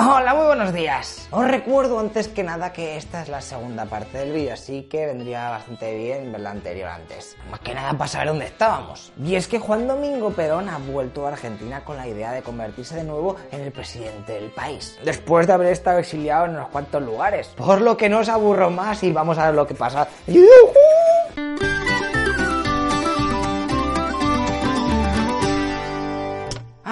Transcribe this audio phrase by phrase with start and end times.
[0.00, 1.26] Hola, muy buenos días.
[1.32, 5.06] Os recuerdo antes que nada que esta es la segunda parte del vídeo, así que
[5.06, 7.36] vendría bastante bien ver la anterior antes.
[7.50, 9.12] Más que nada para saber dónde estábamos.
[9.20, 12.94] Y es que Juan Domingo Perón ha vuelto a Argentina con la idea de convertirse
[12.94, 14.96] de nuevo en el presidente del país.
[15.04, 17.48] Después de haber estado exiliado en unos cuantos lugares.
[17.56, 20.06] Por lo que no os aburro más y vamos a ver lo que pasa.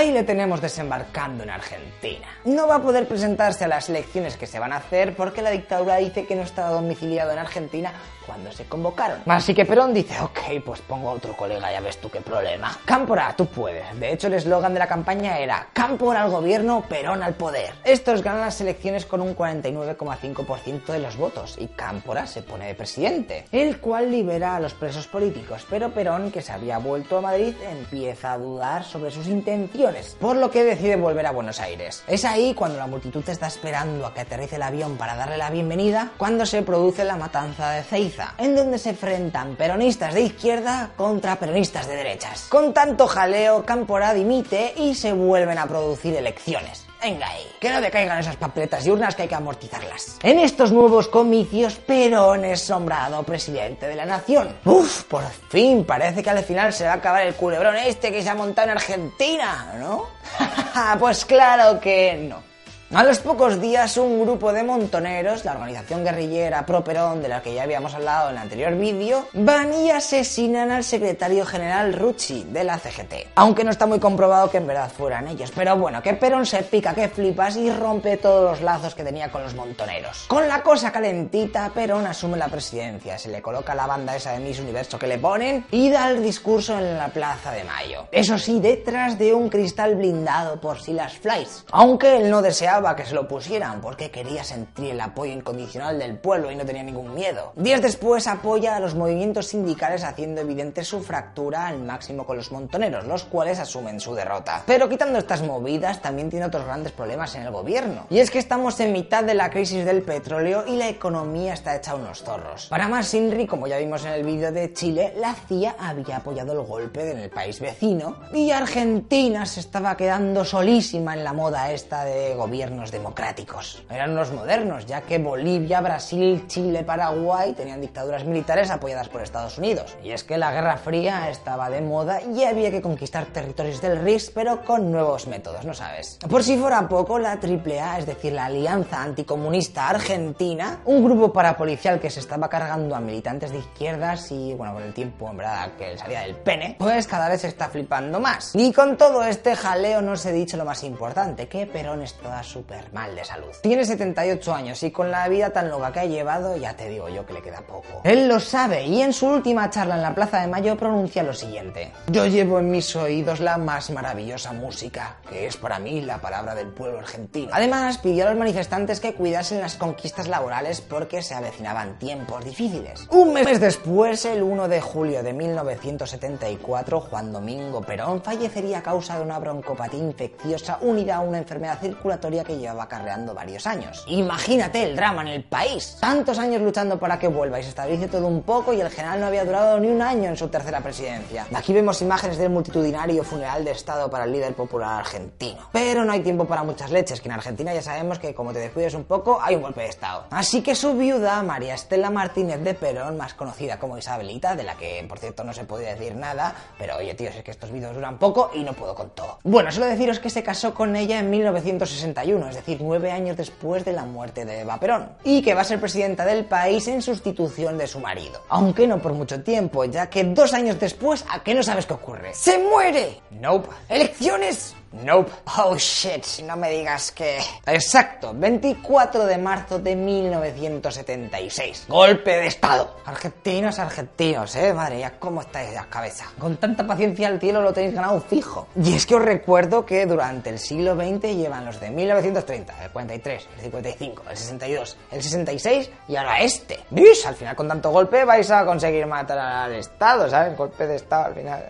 [0.00, 2.26] Ahí le tenemos desembarcando en Argentina.
[2.46, 5.50] No va a poder presentarse a las elecciones que se van a hacer porque la
[5.50, 7.92] dictadura dice que no estaba domiciliado en Argentina
[8.30, 9.22] cuando se convocaron.
[9.26, 12.78] Así que Perón dice, ok, pues pongo a otro colega, ya ves tú qué problema.
[12.84, 13.98] Cámpora, tú puedes.
[13.98, 17.74] De hecho, el eslogan de la campaña era Cámpora al gobierno, Perón al poder.
[17.82, 22.74] Estos ganan las elecciones con un 49,5% de los votos y Cámpora se pone de
[22.74, 25.66] presidente, el cual libera a los presos políticos.
[25.68, 29.89] Pero Perón, que se había vuelto a Madrid, empieza a dudar sobre sus intenciones,
[30.20, 32.02] por lo que decide volver a Buenos Aires.
[32.06, 35.50] Es ahí cuando la multitud está esperando a que aterrice el avión para darle la
[35.50, 40.90] bienvenida, cuando se produce la matanza de Ceiza en donde se enfrentan peronistas de izquierda
[40.96, 42.46] contra peronistas de derechas.
[42.48, 46.89] Con tanto jaleo, Cámpora dimite y se vuelven a producir elecciones.
[47.02, 50.18] Venga ahí, que no decaigan esas papeletas y urnas que hay que amortizarlas.
[50.22, 54.56] En estos nuevos comicios, Perón es nombrado presidente de la nación.
[54.64, 58.22] Uf, por fin, parece que al final se va a acabar el culebrón este que
[58.22, 60.08] se ha montado en Argentina, ¿no?
[60.98, 62.49] pues claro que no.
[62.92, 67.40] A los pocos días, un grupo de montoneros, la organización guerrillera Pro Perón, de la
[67.40, 72.42] que ya habíamos hablado en el anterior vídeo, van y asesinan al secretario general Rucci
[72.50, 73.28] de la CGT.
[73.36, 75.52] Aunque no está muy comprobado que en verdad fueran ellos.
[75.54, 79.30] Pero bueno, que Perón se pica que flipas y rompe todos los lazos que tenía
[79.30, 80.24] con los montoneros.
[80.26, 84.40] Con la cosa calentita, Perón asume la presidencia, se le coloca la banda esa de
[84.40, 88.08] Miss Universo que le ponen y da el discurso en la Plaza de Mayo.
[88.10, 91.64] Eso sí, detrás de un cristal blindado por si las flies.
[91.70, 96.16] Aunque él no deseaba que se lo pusieran porque quería sentir el apoyo incondicional del
[96.16, 97.52] pueblo y no tenía ningún miedo.
[97.56, 102.50] Días después apoya a los movimientos sindicales haciendo evidente su fractura al máximo con los
[102.50, 104.62] montoneros, los cuales asumen su derrota.
[104.66, 108.06] Pero quitando estas movidas, también tiene otros grandes problemas en el gobierno.
[108.08, 111.76] Y es que estamos en mitad de la crisis del petróleo y la economía está
[111.76, 112.66] hecha unos zorros.
[112.68, 116.52] Para más Inri, como ya vimos en el vídeo de Chile, la CIA había apoyado
[116.52, 121.70] el golpe en el país vecino y Argentina se estaba quedando solísima en la moda
[121.72, 123.82] esta de gobierno democráticos.
[123.90, 129.58] Eran unos modernos, ya que Bolivia, Brasil, Chile, Paraguay tenían dictaduras militares apoyadas por Estados
[129.58, 129.96] Unidos.
[130.02, 134.00] Y es que la Guerra Fría estaba de moda y había que conquistar territorios del
[134.00, 136.18] RIS, pero con nuevos métodos, ¿no sabes?
[136.28, 142.00] Por si fuera poco, la AAA, es decir, la Alianza Anticomunista Argentina, un grupo parapolicial
[142.00, 145.72] que se estaba cargando a militantes de izquierdas y, bueno, con el tiempo, en verdad,
[145.76, 148.54] que salía del pene, pues cada vez se está flipando más.
[148.54, 152.14] Y con todo este jaleo no se ha dicho lo más importante, que Perón es
[152.14, 152.59] toda su
[152.92, 153.50] mal de salud.
[153.62, 157.08] Tiene 78 años y con la vida tan loca que ha llevado, ya te digo
[157.08, 158.00] yo que le queda poco.
[158.04, 161.34] Él lo sabe y en su última charla en la Plaza de Mayo pronuncia lo
[161.34, 161.92] siguiente.
[162.08, 166.54] Yo llevo en mis oídos la más maravillosa música, que es para mí la palabra
[166.54, 167.50] del pueblo argentino.
[167.52, 173.06] Además, pidió a los manifestantes que cuidasen las conquistas laborales porque se avecinaban tiempos difíciles.
[173.10, 179.16] Un mes después, el 1 de julio de 1974, Juan Domingo Perón fallecería a causa
[179.16, 184.04] de una broncopatía infecciosa unida a una enfermedad circulatoria que llevaba carreando varios años.
[184.08, 185.96] Imagínate el drama en el país.
[186.00, 189.20] Tantos años luchando para que vuelva y se estabilice todo un poco y el general
[189.20, 191.46] no había durado ni un año en su tercera presidencia.
[191.54, 195.58] Aquí vemos imágenes del multitudinario funeral de Estado para el líder popular argentino.
[195.72, 198.58] Pero no hay tiempo para muchas leches, que en Argentina ya sabemos que como te
[198.58, 200.24] descuides un poco hay un golpe de Estado.
[200.30, 204.76] Así que su viuda, María Estela Martínez de Perón, más conocida como Isabelita, de la
[204.76, 207.94] que por cierto no se podía decir nada, pero oye tío, es que estos vídeos
[207.94, 209.38] duran poco y no puedo con todo.
[209.44, 213.84] Bueno, solo deciros que se casó con ella en 1961 es decir, nueve años después
[213.84, 217.02] de la muerte de Eva Perón, y que va a ser presidenta del país en
[217.02, 218.40] sustitución de su marido.
[218.48, 221.94] Aunque no por mucho tiempo, ya que dos años después, ¿a qué no sabes qué
[221.94, 222.34] ocurre?
[222.34, 223.20] ¡Se muere!
[223.30, 223.68] Nope.
[223.88, 224.74] ¿Elecciones?
[224.92, 225.30] Nope.
[225.58, 227.38] Oh shit, no me digas que...
[227.66, 231.86] Exacto, 24 de marzo de 1976.
[231.88, 232.96] Golpe de Estado.
[233.04, 236.24] Argentinos, argentinos, eh, madre mía, ¿cómo estáis la cabeza?
[236.38, 238.66] Con tanta paciencia al cielo lo tenéis ganado fijo.
[238.82, 242.90] Y es que os recuerdo que durante el siglo XX llevan los de 1930, el
[242.90, 246.80] 43, el 55, el 62, el 66 y ahora este.
[246.90, 247.24] ¿Vis?
[247.26, 250.56] Al final con tanto golpe vais a conseguir matar al Estado, ¿sabes?
[250.56, 251.68] Golpe de Estado al final.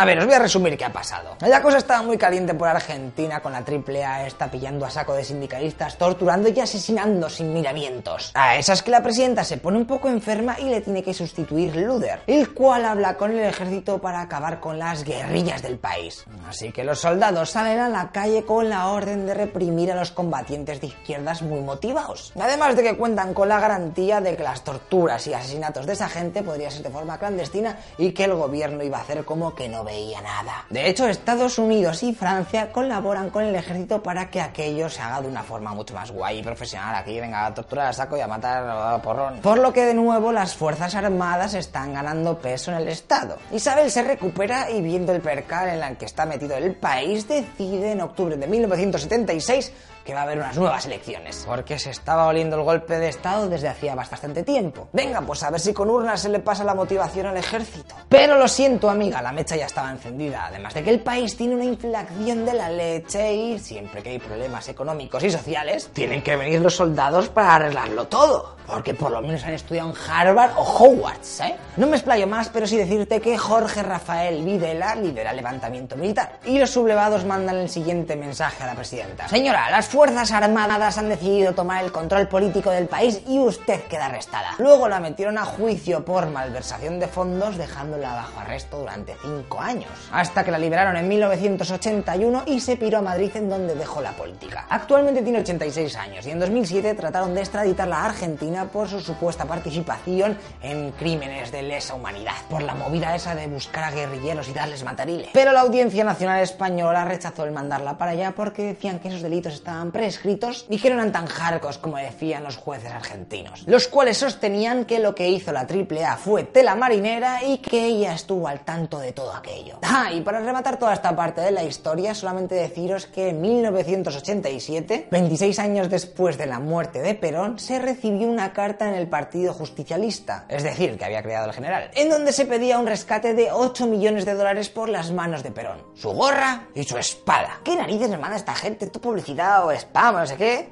[0.00, 1.36] A ver, os voy a resumir qué ha pasado.
[1.40, 5.24] La cosa estaba muy caliente por Argentina con la AAA está pillando a saco de
[5.24, 8.30] sindicalistas, torturando y asesinando sin miramientos.
[8.32, 11.76] A esas que la presidenta se pone un poco enferma y le tiene que sustituir
[11.76, 16.24] Luder, el cual habla con el ejército para acabar con las guerrillas del país.
[16.48, 20.12] Así que los soldados salen a la calle con la orden de reprimir a los
[20.12, 22.32] combatientes de izquierdas muy motivados.
[22.40, 26.08] Además de que cuentan con la garantía de que las torturas y asesinatos de esa
[26.08, 29.68] gente podría ser de forma clandestina y que el gobierno iba a hacer como que
[29.68, 30.64] no veía nada.
[30.70, 35.20] De hecho, Estados Unidos y Francia colaboran con el ejército para que aquello se haga
[35.20, 36.94] de una forma mucho más guay y profesional.
[36.94, 39.40] Aquí venga a torturar a saco y a matar a porrón.
[39.40, 43.36] Por lo que de nuevo las Fuerzas Armadas están ganando peso en el Estado.
[43.50, 47.92] Isabel se recupera y viendo el percal en el que está metido el país, decide
[47.92, 49.72] en octubre de 1976
[50.04, 53.48] que va a haber unas nuevas elecciones, porque se estaba oliendo el golpe de Estado
[53.48, 54.88] desde hacía bastante tiempo.
[54.92, 57.94] Venga, pues a ver si con urnas se le pasa la motivación al ejército.
[58.08, 61.54] Pero lo siento, amiga, la mecha ya estaba encendida, además de que el país tiene
[61.54, 66.36] una inflación de la leche y siempre que hay problemas económicos y sociales, tienen que
[66.36, 70.62] venir los soldados para arreglarlo todo, porque por lo menos han estudiado en Harvard o
[70.62, 71.56] Hogwarts, ¿eh?
[71.76, 76.38] No me explayo más, pero sí decirte que Jorge Rafael Videla lidera el levantamiento militar
[76.44, 79.28] y los sublevados mandan el siguiente mensaje a la presidenta.
[79.28, 84.06] Señora, las Fuerzas Armadas han decidido tomar el control político del país y usted queda
[84.06, 84.54] arrestada.
[84.58, 89.90] Luego la metieron a juicio por malversación de fondos dejándola bajo arresto durante cinco años,
[90.12, 94.12] hasta que la liberaron en 1981 y se piró a Madrid en donde dejó la
[94.12, 94.64] política.
[94.68, 99.46] Actualmente tiene 86 años y en 2007 trataron de extraditarla a Argentina por su supuesta
[99.46, 104.52] participación en crímenes de lesa humanidad, por la movida esa de buscar a guerrilleros y
[104.52, 105.30] darles matarile.
[105.32, 109.54] Pero la Audiencia Nacional Española rechazó el mandarla para allá porque decían que esos delitos
[109.54, 114.18] estaban prescritos y que no eran tan jarcos como decían los jueces argentinos, los cuales
[114.18, 118.60] sostenían que lo que hizo la AAA fue tela marinera y que ella estuvo al
[118.60, 119.78] tanto de todo aquello.
[119.82, 125.08] Ah, y para rematar toda esta parte de la historia, solamente deciros que en 1987,
[125.10, 129.52] 26 años después de la muerte de Perón, se recibió una carta en el Partido
[129.54, 133.50] Justicialista, es decir, que había creado el general, en donde se pedía un rescate de
[133.52, 137.60] 8 millones de dólares por las manos de Perón, su gorra y su espada.
[137.64, 138.86] ¿Qué narices me manda esta gente?
[138.86, 140.68] ¿Tu publicidad o spam no sé qué?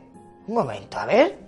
[0.48, 1.38] Un momento, a ver.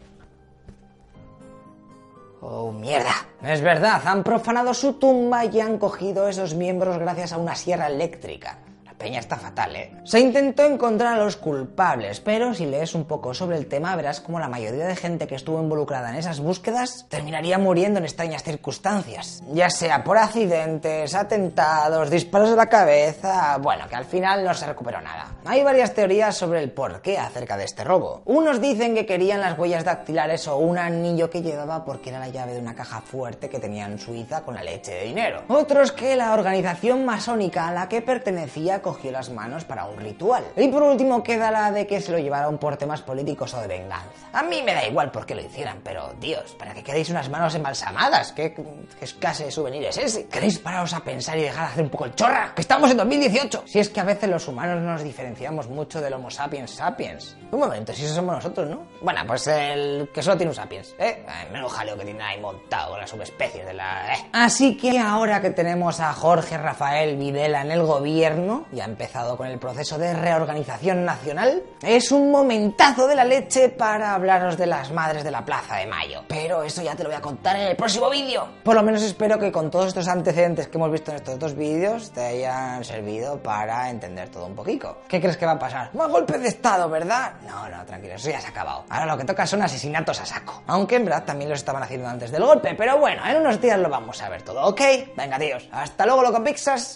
[2.41, 3.13] Oh, mierda.
[3.43, 7.87] Es verdad, han profanado su tumba y han cogido esos miembros gracias a una sierra
[7.87, 8.59] eléctrica.
[9.01, 9.91] Peña está fatal, ¿eh?
[10.05, 14.21] Se intentó encontrar a los culpables, pero si lees un poco sobre el tema verás
[14.21, 18.43] como la mayoría de gente que estuvo involucrada en esas búsquedas terminaría muriendo en extrañas
[18.43, 19.43] circunstancias.
[19.55, 23.57] Ya sea por accidentes, atentados, disparos de la cabeza...
[23.57, 25.29] Bueno, que al final no se recuperó nada.
[25.47, 28.21] Hay varias teorías sobre el porqué acerca de este robo.
[28.27, 32.29] Unos dicen que querían las huellas dactilares o un anillo que llevaba porque era la
[32.29, 35.45] llave de una caja fuerte que tenía en Suiza con la leche de dinero.
[35.49, 40.45] Otros que la organización masónica a la que pertenecía cogió las manos para un ritual.
[40.57, 43.69] Y por último queda la de que se lo llevaron por temas políticos o de
[43.69, 44.29] venganza.
[44.33, 47.29] A mí me da igual por qué lo hicieran, pero Dios, ¿para qué queréis unas
[47.29, 48.33] manos embalsamadas?
[48.33, 50.27] ¿Qué, qué clase de souvenir es ese?
[50.27, 52.53] ¿Queréis pararos a pensar y dejar de hacer un poco el chorra?
[52.53, 53.63] ¡Que estamos en 2018!
[53.67, 57.37] Si es que a veces los humanos no nos diferenciamos mucho del Homo sapiens sapiens.
[57.53, 58.87] Un momento, si eso somos nosotros, ¿no?
[59.03, 61.25] Bueno, pues el que solo tiene un sapiens, ¿eh?
[61.53, 64.15] Menos jaleo que tiene ahí montado las subespecies de la...
[64.15, 64.29] ¿eh?
[64.33, 69.37] Así que ahora que tenemos a Jorge Rafael Videla en el gobierno, y ha empezado
[69.37, 74.67] con el proceso de reorganización nacional, es un momentazo de la leche para hablaros de
[74.67, 76.23] las madres de la Plaza de Mayo.
[76.29, 78.49] Pero eso ya te lo voy a contar en el próximo vídeo.
[78.63, 81.55] Por lo menos espero que con todos estos antecedentes que hemos visto en estos dos
[81.55, 84.99] vídeos te hayan servido para entender todo un poquito.
[85.09, 85.95] ¿Qué crees que va a pasar?
[85.95, 87.33] Más golpe de estado, ¿verdad?
[87.47, 88.85] No, no, tranquilo, eso ya se ha acabado.
[88.89, 90.63] Ahora lo que toca son asesinatos a saco.
[90.67, 93.79] Aunque en verdad también los estaban haciendo antes del golpe, pero bueno, en unos días
[93.79, 94.81] lo vamos a ver todo, ¿ok?
[95.17, 96.89] Venga, tíos, hasta luego, loco Pixas.